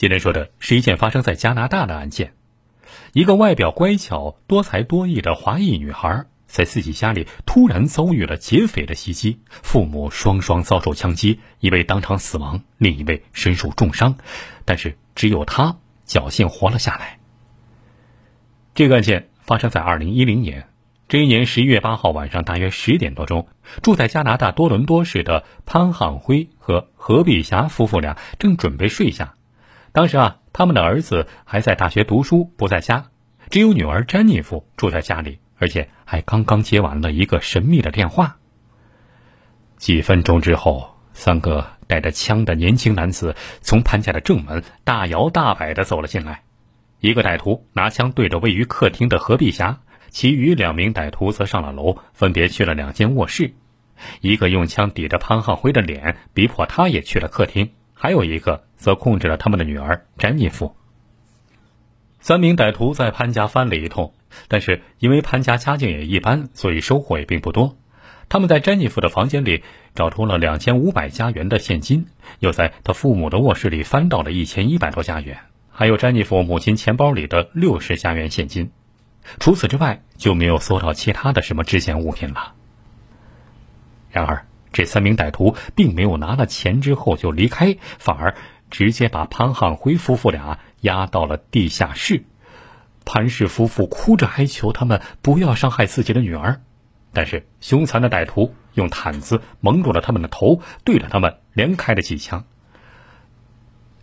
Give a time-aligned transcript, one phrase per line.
[0.00, 2.32] 今天说的是一件发生在加拿大的案件。
[3.12, 14.16] 一个外表乖巧、多才多艺的华裔女孩，在自己家里突然遭遇了劫匪的袭击，父母双双遭受枪击，一位当场死亡，另一位身受重伤，
[14.64, 15.76] 但是只有她
[16.06, 17.18] 侥幸活了下来。
[18.74, 20.66] 这个案件发生在二零一零年，
[21.08, 23.48] 这一年十一月八号晚上大约十点多钟，
[23.82, 29.34] 住在加拿大多伦多市的潘汉辉和何碧霞夫妇俩正准备睡下。
[29.92, 33.06] 当时啊，他们的儿子还在大学读书，不在家，
[33.50, 38.36] 只有女儿詹妮弗住在家里，而且还刚刚接完了一个神秘的电话。
[39.76, 46.42] 几分钟之后，三个带着枪的年轻男子从潘家的正门大摇大摆的走了进来，
[47.00, 53.54] 一个歹徒拿枪对着位于客厅的何碧霞，其余两名歹徒则上了楼，分别去了两间卧室，
[54.20, 57.72] 一个用枪抵着潘汉辉的脸，逼迫他也去了客厅。
[57.92, 60.74] 还有一个则控制了他们的女儿詹妮弗。
[62.18, 64.14] 三名歹徒在潘家翻了一通，
[64.48, 67.76] 但是因为潘家家境也一般，所以收获也并不多。
[68.30, 69.62] 他们在詹妮弗的房间里
[69.94, 72.06] 找出了两千五百加元的现金，
[72.38, 75.38] 又在他父母的卧室里翻到了一千一百多加元，
[75.70, 78.70] 还有詹妮弗母亲钱包里的六十加元现金。
[79.38, 82.54] 除此之外，就没有搜到其他的什么值钱物品了。
[84.10, 84.46] 然而。
[84.72, 88.36] 这三名歹徒并没有拿了钱之后就离开，反而
[88.70, 92.24] 直接把潘汉辉夫妇俩押到了地下室。
[93.04, 96.60] 潘氏夫妇哭着哀求他们不要伤害自己的女儿，
[97.12, 102.44] 但是凶残的歹徒用毯子蒙住了他们的头，对着他们连开了几枪。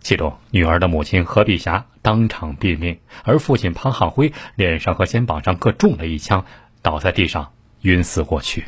[0.00, 6.44] 其中，女儿的母亲何碧霞当场毙命，而父亲潘汉辉脸上和肩膀上各中了一枪，
[6.82, 7.52] 倒在地上
[7.82, 8.64] 晕死过去。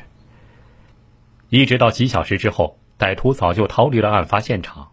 [1.48, 4.90] 一直到几小时之后，歹徒早就逃离了案发现场。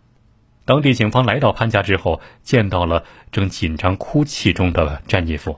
[0.68, 5.58] 当地警方来到潘家之后，见到了正紧张哭泣中的詹妮弗。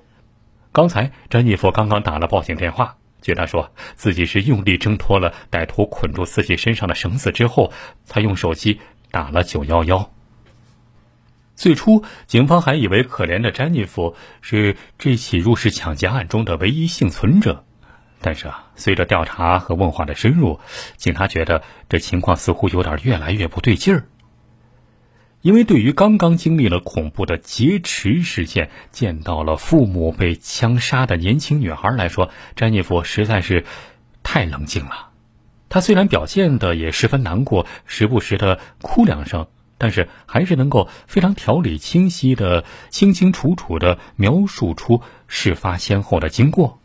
[0.71, 7.73] 刚才詹妮弗刚刚打了报警电话，据她说自己是用力挣脱了歹徒捆住自己身上的绳子之后，
[8.05, 10.11] 才用手机打了九幺幺。
[11.55, 17.65] 最初，警方还以为可怜的詹妮弗是这起入室抢劫案中的唯一幸存者。
[18.21, 20.59] 但是啊，随着调查和问话的深入，
[20.97, 24.05] 警察觉得这情况似乎有点越来越不对劲儿。
[25.42, 33.64] 因为对于刚刚经历了恐怖的劫持事件、见到了父母被枪杀的年轻女孩来说，詹妮弗实在是
[34.22, 35.11] 太冷静了。
[35.70, 46.80] 她虽然表现的也十分难过，时不时的哭两声，但是还是能够非常条理清晰的、清清楚楚的描述出事发先后的经过。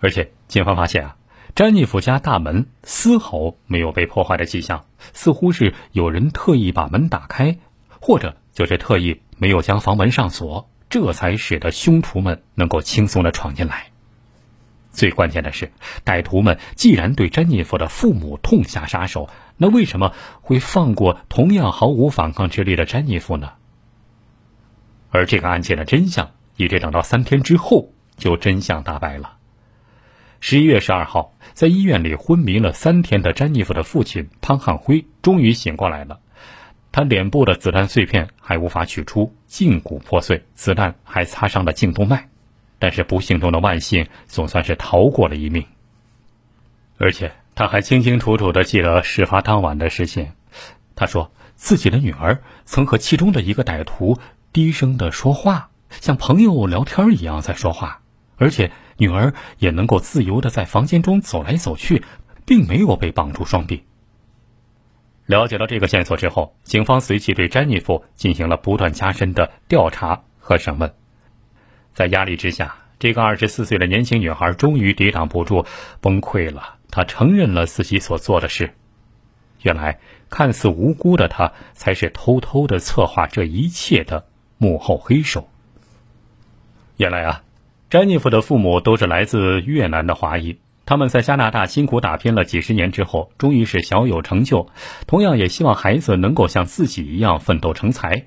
[0.00, 1.16] 而且，警方发现啊，
[1.54, 7.58] 詹妮弗家大门丝毫没有被破坏的迹象，似乎是有人特意把门打开，
[8.00, 13.88] 或者就是特意没有将房门上锁，这才使得凶徒们能够轻松的闯进来。
[14.92, 15.70] 最关键的是，
[16.06, 23.52] 歹徒们既然对詹妮弗的父母痛下杀手，那为什么会放过同样毫无反抗之力的詹妮弗呢？
[25.10, 29.36] 而这个案件的真相，一直等到三天之后，就真相大白了。
[30.44, 36.18] 十一月十二号，在医院里昏迷了三天的詹妮弗的父亲潘汉辉终于醒过来了。
[36.90, 42.28] 他脸部的子弹碎片还无法取出，胫骨破碎，子弹还擦伤了颈动脉。
[42.80, 45.64] 但是不幸中的万幸，总算是逃过了一命。
[46.98, 50.32] 而且他还清清楚楚地记得事发当晚的事情。
[50.96, 54.18] 他说自己的女儿曾和其中的一个歹徒
[54.52, 58.00] 低声的说话，像朋友聊天一样在说话，
[58.38, 58.72] 而且。
[59.02, 62.04] 女儿也能够自由的在房间中走来走去，
[62.46, 63.82] 并没有被绑住双臂。
[65.26, 70.94] 了解到这个线索之后，警方随即对詹妮弗进行了不断加深的调查和审问。
[71.92, 75.66] 在压力之下，这个二十四岁的年轻女孩终于抵挡不住
[76.00, 76.76] 崩溃了。
[76.88, 78.72] 她承认了自己所做的事。
[79.62, 79.98] 原来，
[80.30, 84.26] 看似无辜的她，才是偷偷的策划这一切的
[84.58, 85.48] 幕后黑手。
[86.98, 87.42] 原来啊。
[87.92, 90.56] 詹妮弗的父母都是来自越南的华裔，
[90.86, 94.66] 他们在加拿大辛苦打拼了几十年之后，终于是小有成就。
[95.06, 98.24] 同样也希望孩子能够像自己一样奋斗成才。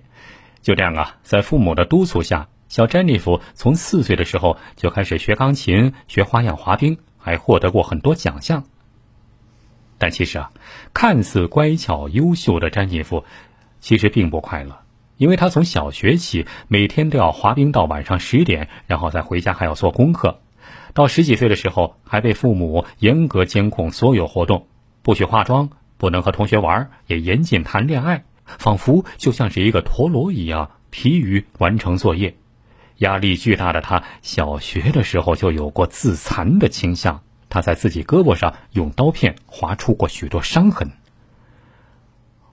[0.62, 8.66] 就这样啊，在父母的督促下，小詹妮弗从四岁的时候就开始学钢琴、学花样滑冰，还获得过很多奖项。
[9.98, 10.52] 但其实啊，
[10.94, 13.24] 看似乖巧优秀的詹妮弗，
[13.80, 14.85] 其实并不快乐。
[15.18, 20.42] 因为他从小学起，每天都要滑冰到晚上十点，然后再回家还要做功课。
[20.94, 24.68] 到十几岁的时候，还被父母严格监控所有活动，
[25.02, 32.36] 不许化妆，不能和同学玩，也严禁谈恋爱，仿佛就像是一个陀螺一样，疲于完成作业。
[33.00, 37.22] 压力巨大的他，小学的时候就有过自残的倾向。
[37.50, 40.92] 他在自己胳膊上用刀片划出过许多伤痕。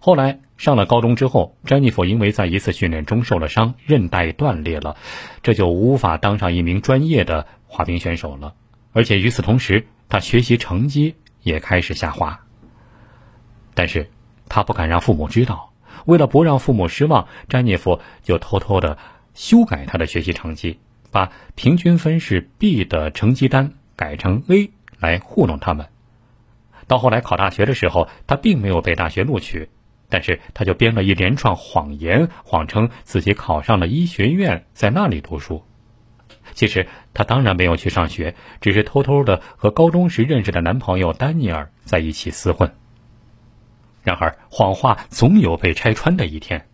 [0.04, 4.96] 后来上了高中之后，詹妮弗因为在一次训练中受了伤，韧带断裂了，
[5.44, 8.54] 这就无法当上一名专业的滑冰选手了。
[8.92, 11.14] 而且与此同时，他学习成绩
[11.44, 12.40] 也开始下滑。
[13.74, 14.10] 但是，
[14.48, 15.72] 他不敢让父母知道。
[16.04, 18.98] 为了不让父母失望，詹妮弗就偷偷的
[19.34, 20.80] 修改他的学习成绩，
[21.12, 24.72] 把平均分是 B 的成绩单改成 A。
[24.98, 25.86] 来糊弄他们。
[26.88, 29.68] 到后来考大学的时候，他并没有被大学录取，
[30.12, 35.64] 但是他就编了一连串谎言，谎称自己考上了医学院，在那里读书。
[36.52, 42.74] 其实他当然没有去上学，只是偷偷的和高中时认识的男朋友丹尼尔在一起厮混。
[44.02, 46.66] 然而谎话总有被拆穿的一天。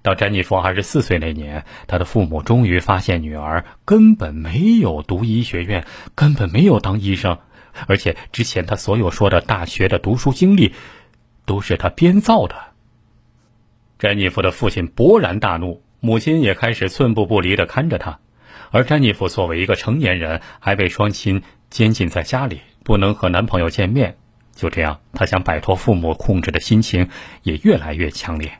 [0.00, 5.84] 到詹妮弗二十四岁那年，他的父母终于发现女儿根本没有读医学院，
[6.14, 7.38] 根本没有当医生。
[7.88, 10.72] 而且之前他所有说的大学的读书经历，
[11.44, 12.67] 都是他编造的。
[13.98, 18.20] 詹妮弗的父亲勃然大怒，母亲也开始寸步不离的看着他。
[18.70, 24.16] 而詹妮弗作为一个成年人，还被双亲监禁在家里，不能和男朋友见面。
[24.54, 27.08] 就这样，她想摆脱父母控制的心情
[27.42, 28.52] 也越来越强烈。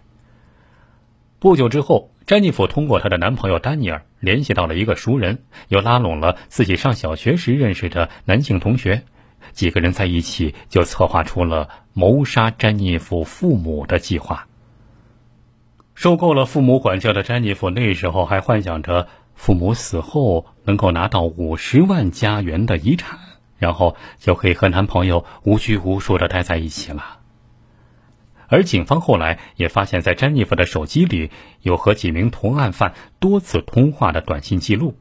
[1.39, 2.11] 不久之后。
[2.27, 9.05] 詹妮弗通过她的男朋友丹尼尔联系到了一个熟人，又拉拢了自己上小学时认识的男性同学，
[9.53, 14.48] 几个人在一起就策划出了谋杀詹妮弗父母的计划。
[15.99, 23.19] 受够了父母管教的詹妮弗那时候还幻想着父母死后能够拿到五十万加元的遗产，
[23.57, 27.19] 然后就可以和男朋友无拘无束的待在一起了。
[28.47, 34.97] 而警方后来也发现，在詹妮弗的手机里有和几名同案犯多次通话的短信记录。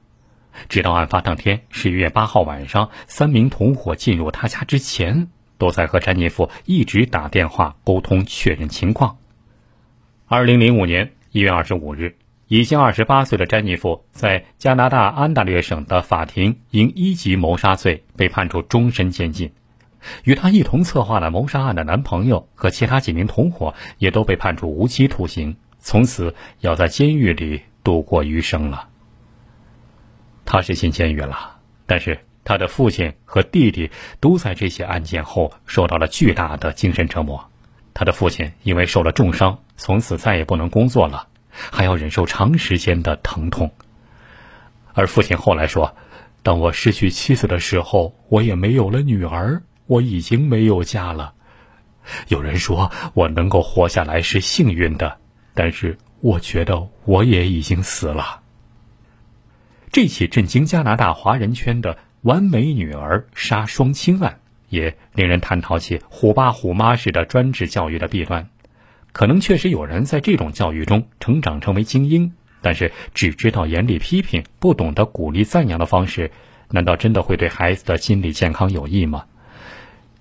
[0.68, 5.28] 直到案发当天十一月八号晚上，三名同伙进入他家之前，
[5.60, 9.20] 都在和詹妮弗一直打电话沟通确认情况。
[10.30, 12.18] 二零零五年一月二十五日，
[12.50, 19.54] 已经二十八岁的詹妮弗在加拿大安大略省的法庭因一级谋杀罪被判处终身监禁。
[20.26, 28.90] 与他一同策划了谋杀案的男朋友和其他几名同伙也都被判处无期徒刑，从此要在监狱里度过余生了。
[30.44, 33.90] 他是进监狱了，但是他的父亲和弟弟
[34.20, 37.50] 都在这些案件后受到了巨大的精神折磨。
[37.98, 43.72] 他的父亲因为受了重伤，从此再也不能工作了，还要忍受长时间的疼痛。
[44.94, 45.98] 而父亲后来说
[46.44, 51.34] ：“当我失去妻子的时候，我也没有了女儿。”我已经没有家了。
[52.28, 55.18] 有人说我能够活下来是幸运的，
[55.56, 58.42] 但是我觉得我也已经死了。
[59.92, 68.50] 这起震惊加拿大华人圈的“完美女儿杀双亲案”，也令人探讨起“虎爸虎妈”式的专制教育的弊端。
[69.12, 76.32] 可能确实有人在这种教育中成长成为精英，但是只知道严厉批评，不懂得鼓励赞扬的方式，
[76.70, 79.26] 难道真的会对孩子的心理健康有益吗？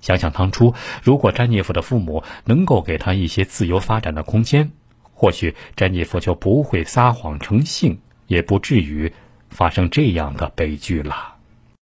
[0.00, 0.72] 想想当初，
[1.02, 4.70] 如果詹妮弗的父母能够给她一些自由发展的空间，
[5.12, 7.98] 或许詹妮弗就不会撒谎成性，
[8.28, 9.12] 也不至于
[9.50, 11.35] 发生这样的悲剧了。